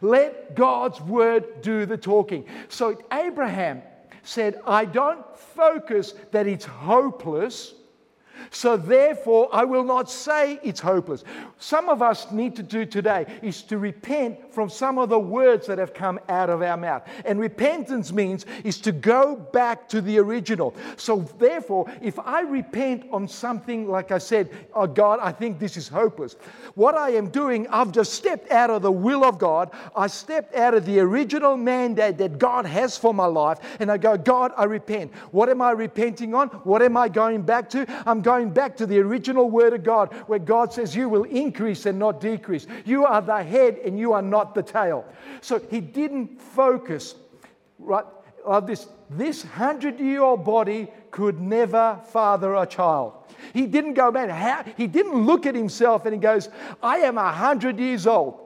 [0.02, 2.46] Let God's word do the talking.
[2.70, 3.82] So Abraham
[4.30, 7.74] said, I don't focus that it's hopeless.
[8.52, 11.24] So, therefore, I will not say it's hopeless.
[11.58, 15.68] Some of us need to do today is to repent from some of the words
[15.68, 17.08] that have come out of our mouth.
[17.24, 20.76] And repentance means is to go back to the original.
[20.98, 25.78] So, therefore, if I repent on something like I said, oh God, I think this
[25.78, 26.36] is hopeless,
[26.76, 29.72] what I am doing, I've just stepped out of the will of God.
[29.96, 33.60] I stepped out of the original mandate that God has for my life.
[33.80, 35.14] And I go, God, I repent.
[35.32, 36.50] What am I repenting on?
[36.66, 37.86] What am I going back to?
[38.06, 41.86] I'm going back to the original word of God where God says, You will increase
[41.86, 42.68] and not decrease.
[42.84, 45.06] You are the head and you are not the tail.
[45.42, 47.16] So he didn't focus,
[47.78, 48.06] right?
[48.46, 53.14] Of this, this hundred year old body could never father a child.
[53.54, 54.64] He didn't go, man, how?
[54.78, 56.50] he didn't look at himself and he goes,
[56.82, 58.40] I am a hundred years old.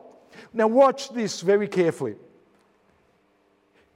[0.53, 2.15] Now, watch this very carefully.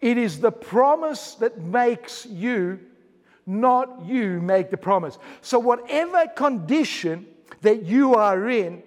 [0.02, 2.80] It is the promise that makes you
[3.48, 5.18] not you make the promise.
[5.42, 7.26] So, whatever condition
[7.62, 8.84] that you are in,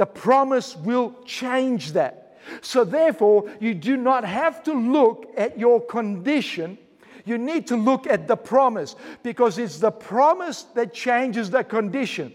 [0.00, 2.38] the promise will change that.
[2.62, 6.78] So, therefore, you do not have to look at your condition.
[7.26, 12.32] You need to look at the promise because it's the promise that changes the condition.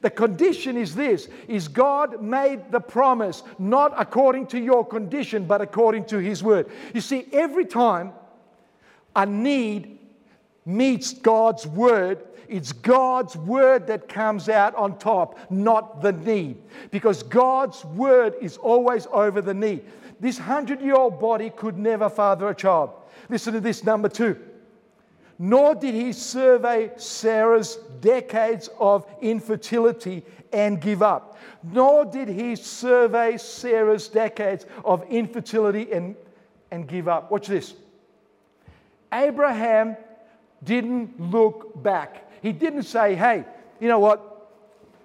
[0.00, 5.60] The condition is this is God made the promise not according to your condition but
[5.60, 6.70] according to his word.
[6.94, 8.14] You see every time
[9.14, 9.98] a need
[10.64, 16.56] meets God's word, it's God's word that comes out on top, not the need.
[16.90, 19.84] Because God's word is always over the need.
[20.20, 22.90] This hundred year old body could never father a child.
[23.28, 24.38] Listen to this number two.
[25.38, 31.38] Nor did he survey Sarah's decades of infertility and give up.
[31.62, 36.16] Nor did he survey Sarah's decades of infertility and,
[36.70, 37.30] and give up.
[37.30, 37.74] Watch this.
[39.12, 39.96] Abraham
[40.64, 42.25] didn't look back.
[42.42, 43.44] He didn't say, hey,
[43.80, 44.48] you know what?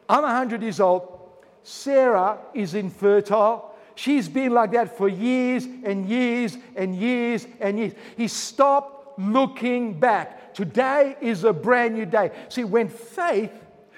[0.08, 1.20] I'm 100 years old.
[1.64, 3.76] Sarah is infertile.
[3.96, 7.94] She's been like that for years and years and years and years.
[8.18, 10.54] He stopped looking back.
[10.54, 12.32] Today is a brand new day.
[12.50, 13.52] See, when faith,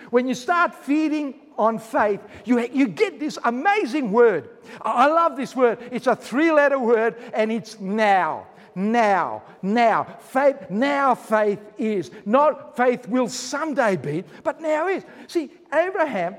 [0.09, 4.49] when you start feeding on faith, you, you get this amazing word.
[4.81, 5.79] I love this word.
[5.91, 10.03] It's a three letter word and it's now now, now.
[10.19, 12.11] Faith, now faith is.
[12.25, 15.03] Not faith will someday be, but now is.
[15.27, 16.35] See, Abraham,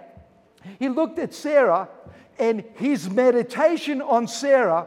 [0.79, 1.89] he looked at Sarah,
[2.39, 4.87] and his meditation on Sarah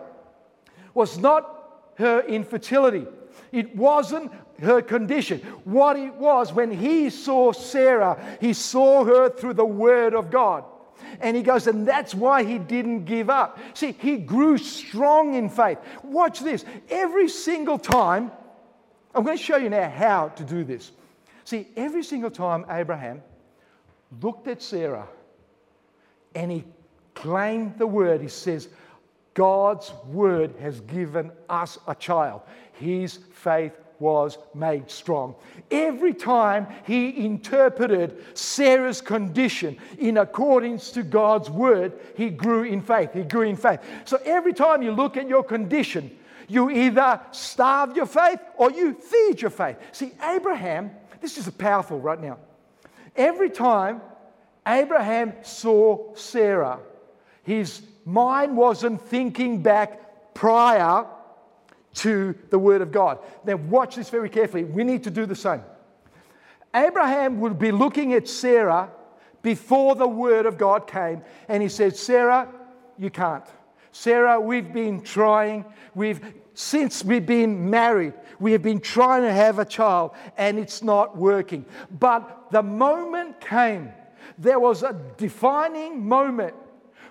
[0.94, 3.06] was not her infertility.
[3.52, 4.32] It wasn't
[4.62, 5.40] her condition.
[5.64, 10.66] What it was, when he saw Sarah, he saw her through the Word of God.
[11.22, 13.60] And he goes, and that's why he didn't give up.
[13.74, 15.78] See, he grew strong in faith.
[16.04, 16.66] Watch this.
[16.90, 18.32] Every single time,
[19.14, 20.92] I'm going to show you now how to do this.
[21.44, 23.24] See, every single time Abraham
[24.22, 25.08] looked at Sarah
[26.36, 26.64] and he
[27.16, 28.70] claimed the word, he says,
[29.34, 32.42] God's word has given us a child.
[32.74, 35.36] His faith was made strong.
[35.70, 43.14] Every time he interpreted Sarah's condition in accordance to God's word, he grew in faith.
[43.14, 43.80] He grew in faith.
[44.06, 48.94] So every time you look at your condition, you either starve your faith or you
[48.94, 49.78] feed your faith.
[49.92, 52.38] See, Abraham, this is powerful right now.
[53.16, 54.02] Every time
[54.66, 56.80] Abraham saw Sarah,
[57.44, 61.06] his mind wasn't thinking back prior
[61.98, 63.20] to the word of God.
[63.46, 64.64] Now, watch this very carefully.
[64.64, 65.64] We need to do the same.
[66.74, 68.90] Abraham would be looking at Sarah
[69.42, 72.48] before the word of God came, and he said, Sarah,
[72.98, 73.46] you can't.
[73.92, 75.66] Sarah, we've been trying.
[75.96, 76.22] We've
[76.58, 81.16] since we've been married, we have been trying to have a child and it's not
[81.16, 81.64] working.
[82.00, 83.92] But the moment came,
[84.40, 86.56] there was a defining moment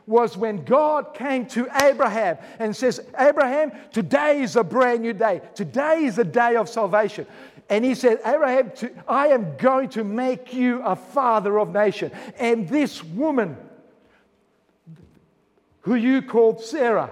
[0.06, 5.40] was when God came to Abraham and says, Abraham, today is a brand new day.
[5.54, 7.26] Today is a day of salvation.
[7.68, 8.70] And he said, Abraham,
[9.08, 12.12] I am going to make you a father of nation.
[12.38, 13.56] And this woman,
[15.80, 17.10] who you called Sarah,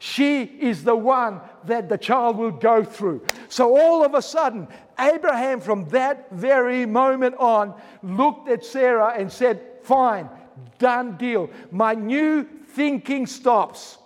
[0.00, 3.24] she is the one that the child will go through.
[3.48, 9.30] So all of a sudden, Abraham, from that very moment on, looked at Sarah and
[9.30, 10.28] said, Fine,
[10.78, 11.50] done deal.
[11.70, 13.98] My new thinking stops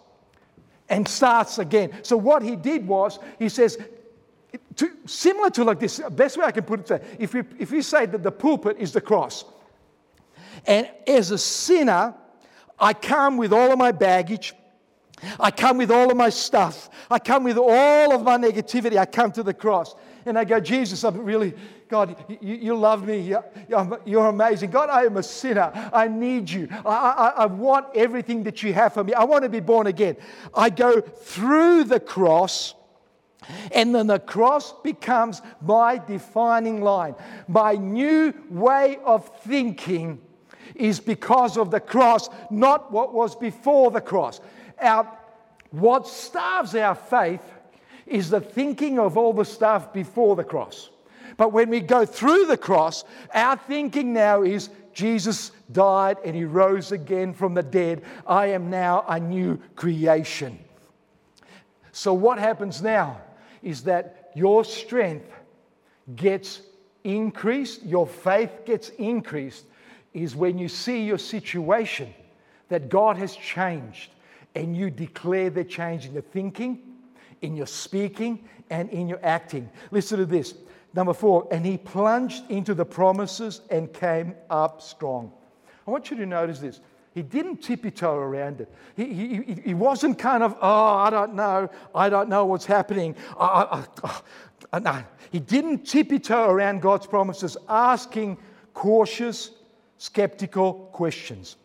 [0.88, 1.92] and starts again.
[2.02, 3.78] So what he did was, he says,
[4.76, 7.82] to, similar to like this, best way I can put it, if we, if we
[7.82, 9.44] say that the pulpit is the cross,
[10.66, 12.14] and as a sinner,
[12.78, 14.54] I come with all of my baggage,
[15.38, 16.90] I come with all of my stuff.
[17.10, 18.96] I come with all of my negativity.
[18.96, 19.94] I come to the cross
[20.24, 21.54] and I go, Jesus, I'm really,
[21.88, 23.20] God, you, you love me.
[23.20, 23.44] You're,
[24.04, 24.70] you're, amazing.
[24.70, 25.72] God, I am a sinner.
[25.92, 26.68] I need you.
[26.84, 29.14] I, I, I want everything that you have for me.
[29.14, 30.16] I want to be born again.
[30.54, 32.74] I go through the cross.
[33.72, 37.16] And then the cross becomes my defining line.
[37.48, 40.20] My new way of thinking
[40.76, 44.40] is because of the cross, not what was before the cross
[44.82, 45.18] our,
[45.70, 47.40] what starves our faith
[48.06, 50.90] is the thinking of all the stuff before the cross.
[51.36, 56.44] But when we go through the cross, our thinking now is Jesus died and he
[56.44, 58.02] rose again from the dead.
[58.26, 60.58] I am now a new creation.
[61.92, 63.20] So, what happens now
[63.62, 65.30] is that your strength
[66.16, 66.62] gets
[67.04, 69.64] increased, your faith gets increased,
[70.14, 72.12] is when you see your situation
[72.68, 74.10] that God has changed
[74.54, 76.80] and you declare the change in your thinking,
[77.42, 79.68] in your speaking, and in your acting.
[79.90, 80.54] Listen to this.
[80.94, 85.32] Number four, and he plunged into the promises and came up strong.
[85.86, 86.80] I want you to notice this.
[87.14, 88.72] He didn't tippy toe around it.
[88.96, 91.68] He, he, he wasn't kind of, oh, I don't know.
[91.94, 93.14] I don't know what's happening.
[93.38, 95.04] No.
[95.30, 98.38] He didn't tippy toe around God's promises, asking
[98.72, 99.50] cautious,
[99.98, 101.56] skeptical questions.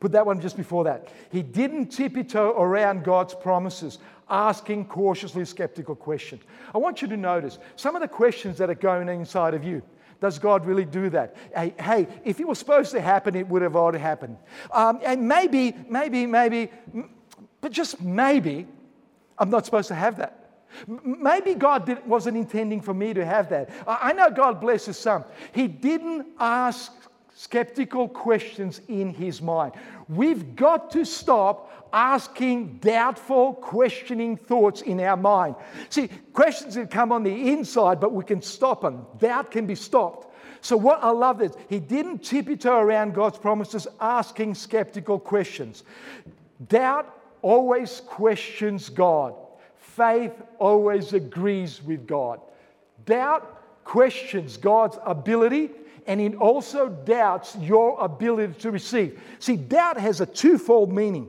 [0.00, 1.08] Put that one just before that.
[1.30, 3.98] He didn't tiptoe around God's promises,
[4.30, 6.42] asking cautiously skeptical questions.
[6.74, 9.82] I want you to notice some of the questions that are going inside of you.
[10.20, 11.36] Does God really do that?
[11.54, 14.36] Hey, hey if it was supposed to happen, it would have already happened.
[14.72, 16.70] Um, and maybe, maybe, maybe,
[17.60, 18.66] but just maybe,
[19.36, 20.34] I'm not supposed to have that.
[20.86, 23.70] Maybe God did, wasn't intending for me to have that.
[23.86, 25.24] I know God blesses some.
[25.52, 26.92] He didn't ask
[27.38, 29.72] skeptical questions in his mind.
[30.08, 35.54] We've got to stop asking doubtful, questioning thoughts in our mind.
[35.88, 39.06] See, questions that come on the inside, but we can stop them.
[39.18, 40.34] Doubt can be stopped.
[40.62, 45.84] So, what I love is he didn't tiptoe around God's promises asking skeptical questions.
[46.66, 49.36] Doubt always questions God,
[49.76, 52.40] faith always agrees with God.
[53.06, 55.70] Doubt questions God's ability
[56.08, 59.20] and it also doubts your ability to receive.
[59.38, 61.28] See, doubt has a twofold meaning.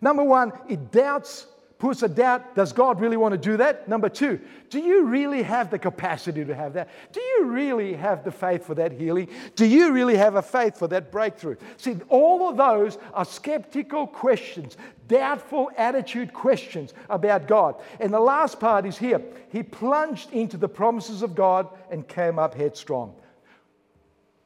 [0.00, 1.48] Number one, it doubts,
[1.78, 3.88] puts a doubt, does God really want to do that?
[3.88, 6.88] Number two, do you really have the capacity to have that?
[7.12, 9.28] Do you really have the faith for that healing?
[9.56, 11.56] Do you really have a faith for that breakthrough?
[11.76, 14.76] See, all of those are skeptical questions,
[15.08, 17.74] doubtful attitude questions about God.
[17.98, 19.20] And the last part is here.
[19.50, 23.16] He plunged into the promises of God and came up headstrong.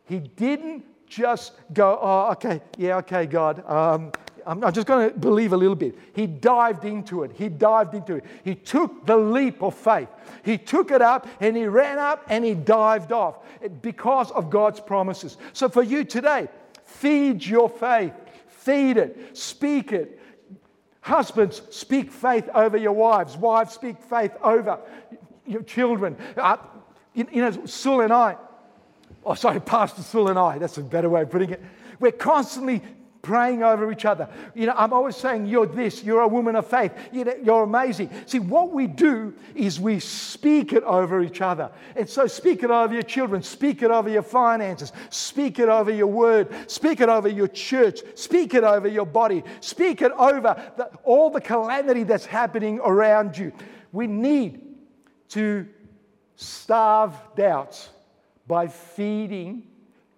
[0.06, 3.68] He didn't just go, oh, okay, yeah, okay, God.
[3.68, 4.12] Um,
[4.46, 5.98] I'm, I'm just going to believe a little bit.
[6.14, 7.32] He dived into it.
[7.34, 8.24] He dived into it.
[8.44, 10.08] He took the leap of faith.
[10.44, 13.38] He took it up and he ran up and he dived off
[13.82, 15.36] because of God's promises.
[15.52, 16.48] So for you today,
[16.84, 18.12] feed your faith,
[18.48, 20.20] feed it, speak it.
[21.00, 23.36] Husbands, speak faith over your wives.
[23.36, 24.80] Wives, speak faith over
[25.44, 26.16] your children.
[26.36, 26.56] Uh,
[27.14, 28.36] you, you know, Sue and I,
[29.26, 31.60] Oh, sorry, Pastor Sue and I, that's a better way of putting it.
[31.98, 32.80] We're constantly
[33.22, 34.28] praying over each other.
[34.54, 37.64] You know, I'm always saying, You're this, you're a woman of faith, you know, you're
[37.64, 38.08] amazing.
[38.26, 41.72] See, what we do is we speak it over each other.
[41.96, 45.90] And so, speak it over your children, speak it over your finances, speak it over
[45.90, 50.72] your word, speak it over your church, speak it over your body, speak it over
[50.76, 53.52] the, all the calamity that's happening around you.
[53.90, 54.62] We need
[55.30, 55.66] to
[56.36, 57.88] starve doubts
[58.46, 59.64] by feeding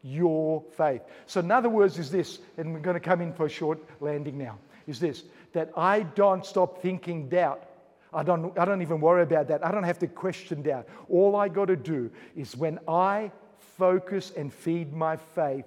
[0.03, 1.03] your faith.
[1.26, 3.79] So, in other words, is this, and we're going to come in for a short
[4.01, 7.64] landing now, is this that I don't stop thinking doubt.
[8.12, 9.64] I don't, I don't even worry about that.
[9.64, 10.87] I don't have to question doubt.
[11.09, 13.31] All I got to do is when I
[13.76, 15.64] focus and feed my faith,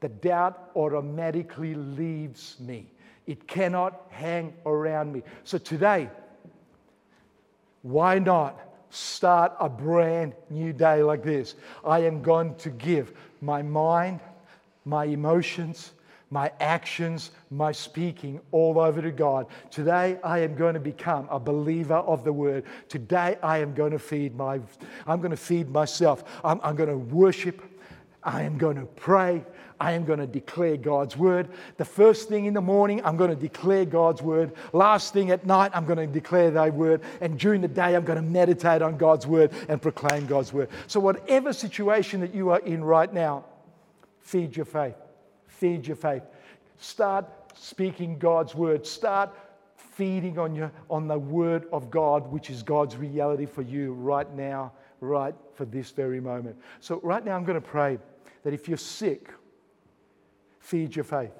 [0.00, 2.86] the doubt automatically leaves me.
[3.26, 5.22] It cannot hang around me.
[5.44, 6.08] So today,
[7.82, 8.58] why not
[8.90, 11.54] start a brand new day like this?
[11.84, 14.20] I am going to give my mind,
[14.84, 15.92] my emotions,
[16.30, 19.46] my actions, my speaking all over to God.
[19.70, 22.64] Today I am going to become a believer of the word.
[22.88, 24.60] Today I am going to feed my
[25.06, 26.24] I'm going to feed myself.
[26.44, 27.62] I'm, I'm going to worship.
[28.28, 29.42] I am going to pray.
[29.80, 31.48] I am going to declare God's word.
[31.78, 34.52] The first thing in the morning, I'm going to declare God's word.
[34.74, 37.00] Last thing at night, I'm going to declare thy word.
[37.22, 40.68] And during the day, I'm going to meditate on God's word and proclaim God's word.
[40.88, 43.46] So, whatever situation that you are in right now,
[44.20, 44.96] feed your faith.
[45.46, 46.22] Feed your faith.
[46.76, 47.24] Start
[47.54, 48.86] speaking God's word.
[48.86, 49.34] Start
[49.74, 54.30] feeding on, your, on the word of God, which is God's reality for you right
[54.34, 56.56] now, right for this very moment.
[56.80, 57.98] So, right now, I'm going to pray
[58.42, 59.30] that if you're sick,
[60.60, 61.32] feed your faith.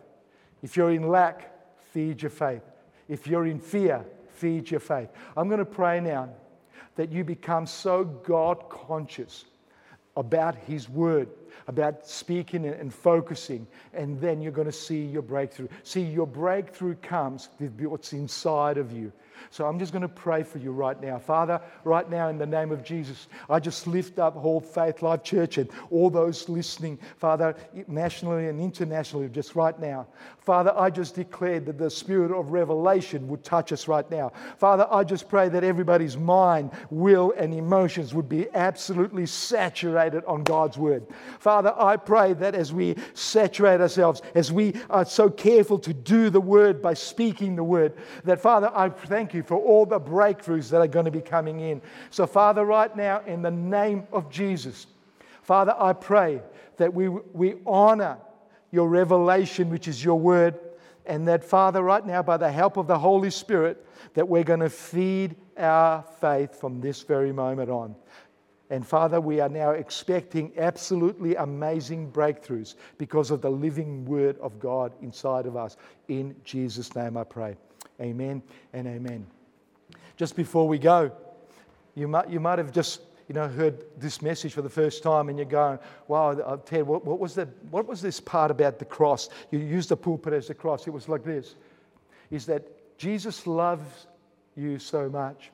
[0.63, 1.53] If you're in lack,
[1.93, 2.63] feed your faith.
[3.09, 5.09] If you're in fear, feed your faith.
[5.37, 6.31] I'm going to pray now
[6.97, 9.45] that you become so God conscious
[10.17, 11.29] about His Word,
[11.69, 15.69] about speaking and focusing, and then you're going to see your breakthrough.
[15.85, 19.13] See, your breakthrough comes with what's inside of you.
[19.51, 21.19] So I'm just going to pray for you right now.
[21.19, 25.23] Father, right now in the name of Jesus, I just lift up whole Faith Life
[25.23, 27.55] Church and all those listening, Father,
[27.87, 30.07] nationally and internationally, just right now.
[30.41, 34.33] Father, I just declare that the spirit of revelation would touch us right now.
[34.57, 40.45] Father, I just pray that everybody's mind, will, and emotions would be absolutely saturated on
[40.45, 41.07] God's word.
[41.39, 46.31] Father, I pray that as we saturate ourselves, as we are so careful to do
[46.31, 50.01] the word by speaking the word, that Father, I thank thank you for all the
[50.01, 51.83] breakthroughs that are going to be coming in.
[52.09, 54.87] So, Father, right now, in the name of Jesus,
[55.43, 56.41] Father, I pray
[56.79, 58.17] that we, we honor
[58.71, 60.59] your revelation, which is your word,
[61.05, 64.61] and that, Father, right now, by the help of the Holy Spirit, that we're going
[64.61, 67.95] to feed our faith from this very moment on.
[68.71, 74.59] And Father, we are now expecting absolutely amazing breakthroughs because of the living word of
[74.59, 75.77] God inside of us.
[76.09, 77.57] In Jesus' name I pray.
[78.01, 78.43] Amen
[78.73, 79.27] and amen.
[80.17, 81.13] Just before we go,
[81.95, 85.29] you might, you might have just you know, heard this message for the first time
[85.29, 85.79] and you're going,
[86.09, 89.29] wow, uh, Ted, what, what, was that, what was this part about the cross?
[89.51, 90.87] You used the pulpit as the cross.
[90.87, 91.55] It was like this
[92.31, 94.07] is that Jesus loves
[94.57, 95.51] you so much.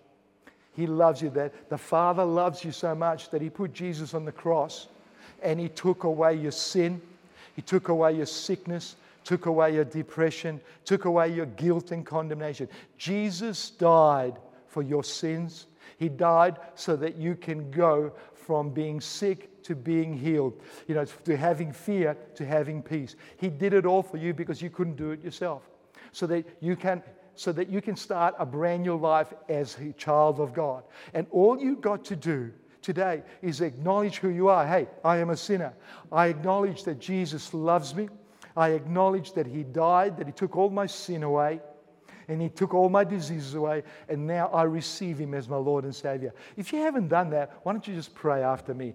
[0.74, 4.24] He loves you, that the Father loves you so much that He put Jesus on
[4.24, 4.88] the cross
[5.42, 7.00] and He took away your sin,
[7.54, 12.68] He took away your sickness, took away your depression, took away your guilt and condemnation.
[12.98, 15.66] Jesus died for your sins.
[15.96, 21.04] He died so that you can go from being sick to being healed, you know,
[21.24, 23.16] to having fear to having peace.
[23.38, 25.62] He did it all for you because you couldn't do it yourself.
[26.12, 27.02] So that you can
[27.36, 30.84] so that you can start a brand new life as a child of God.
[31.14, 34.64] And all you've got to do today is acknowledge who you are.
[34.64, 35.74] Hey, I am a sinner.
[36.12, 38.08] I acknowledge that Jesus loves me.
[38.56, 41.60] I acknowledge that He died, that He took all my sin away,
[42.28, 45.84] and He took all my diseases away, and now I receive Him as my Lord
[45.84, 46.32] and Savior.
[46.56, 48.94] If you haven't done that, why don't you just pray after me?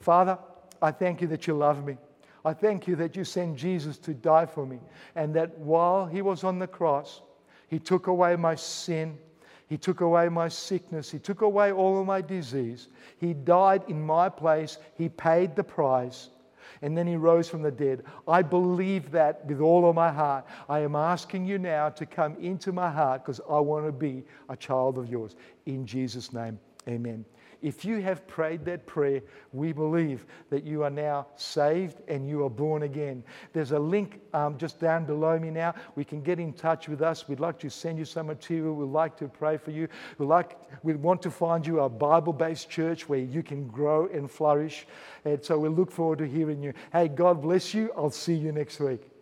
[0.00, 0.38] Father,
[0.82, 1.96] I thank you that you love me.
[2.44, 4.78] I thank you that you sent Jesus to die for me,
[5.14, 7.22] and that while He was on the cross,
[7.68, 9.18] He took away my sin.
[9.68, 11.10] He took away my sickness.
[11.10, 12.88] He took away all of my disease.
[13.18, 14.78] He died in my place.
[14.94, 16.30] He paid the price
[16.82, 18.04] and then he rose from the dead.
[18.26, 20.46] I believe that with all of my heart.
[20.68, 24.24] I am asking you now to come into my heart because I want to be
[24.48, 25.36] a child of yours.
[25.66, 26.58] In Jesus' name,
[26.88, 27.24] amen.
[27.62, 32.44] If you have prayed that prayer, we believe that you are now saved and you
[32.44, 33.24] are born again.
[33.52, 35.74] There's a link um, just down below me now.
[35.94, 37.28] We can get in touch with us.
[37.28, 38.74] We'd like to send you some material.
[38.74, 39.88] We'd like to pray for you.
[40.18, 44.06] We'd, like, we want to find you a Bible based church where you can grow
[44.06, 44.86] and flourish.
[45.24, 46.74] And so we look forward to hearing you.
[46.92, 47.90] Hey, God bless you.
[47.96, 49.15] I'll see you next week.